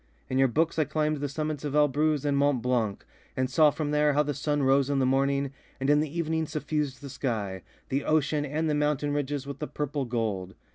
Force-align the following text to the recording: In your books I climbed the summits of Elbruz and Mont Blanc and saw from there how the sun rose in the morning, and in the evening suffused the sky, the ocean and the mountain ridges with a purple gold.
In 0.31 0.39
your 0.39 0.47
books 0.47 0.79
I 0.79 0.85
climbed 0.85 1.17
the 1.17 1.29
summits 1.29 1.63
of 1.63 1.75
Elbruz 1.75 2.25
and 2.25 2.35
Mont 2.35 2.59
Blanc 2.63 3.05
and 3.37 3.47
saw 3.51 3.69
from 3.69 3.91
there 3.91 4.13
how 4.13 4.23
the 4.23 4.33
sun 4.33 4.63
rose 4.63 4.89
in 4.89 4.97
the 4.97 5.05
morning, 5.05 5.51
and 5.79 5.91
in 5.91 5.99
the 5.99 6.17
evening 6.17 6.47
suffused 6.47 7.01
the 7.01 7.07
sky, 7.11 7.61
the 7.89 8.03
ocean 8.03 8.43
and 8.43 8.67
the 8.67 8.73
mountain 8.73 9.13
ridges 9.13 9.45
with 9.45 9.61
a 9.61 9.67
purple 9.67 10.05
gold. 10.05 10.55